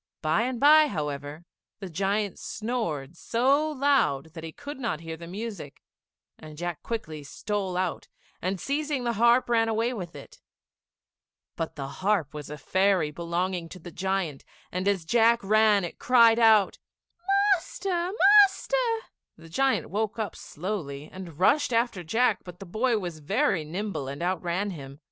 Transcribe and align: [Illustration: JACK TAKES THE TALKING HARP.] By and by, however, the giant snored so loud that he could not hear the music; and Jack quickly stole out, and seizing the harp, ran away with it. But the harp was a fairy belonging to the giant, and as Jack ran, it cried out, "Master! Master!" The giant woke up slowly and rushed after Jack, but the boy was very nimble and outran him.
[Illustration: 0.23 0.55
JACK 0.55 0.55
TAKES 0.55 0.59
THE 0.59 0.59
TALKING 0.61 0.61
HARP.] 0.61 0.61
By 0.63 0.81
and 0.81 0.89
by, 0.89 0.95
however, 0.95 1.45
the 1.79 1.89
giant 1.91 2.39
snored 2.39 3.15
so 3.17 3.69
loud 3.71 4.25
that 4.33 4.43
he 4.43 4.51
could 4.51 4.79
not 4.79 4.99
hear 5.01 5.15
the 5.15 5.27
music; 5.27 5.83
and 6.39 6.57
Jack 6.57 6.81
quickly 6.81 7.23
stole 7.23 7.77
out, 7.77 8.07
and 8.41 8.59
seizing 8.59 9.03
the 9.03 9.13
harp, 9.13 9.47
ran 9.47 9.69
away 9.69 9.93
with 9.93 10.15
it. 10.15 10.41
But 11.55 11.75
the 11.75 11.87
harp 11.87 12.33
was 12.33 12.49
a 12.49 12.57
fairy 12.57 13.11
belonging 13.11 13.69
to 13.69 13.77
the 13.77 13.91
giant, 13.91 14.43
and 14.71 14.87
as 14.87 15.05
Jack 15.05 15.43
ran, 15.43 15.83
it 15.83 15.99
cried 15.99 16.39
out, 16.39 16.79
"Master! 17.53 18.11
Master!" 18.11 18.75
The 19.37 19.49
giant 19.49 19.91
woke 19.91 20.17
up 20.17 20.35
slowly 20.35 21.11
and 21.13 21.37
rushed 21.37 21.71
after 21.71 22.03
Jack, 22.03 22.39
but 22.43 22.57
the 22.59 22.65
boy 22.65 22.97
was 22.97 23.19
very 23.19 23.63
nimble 23.63 24.07
and 24.07 24.23
outran 24.23 24.71
him. 24.71 24.97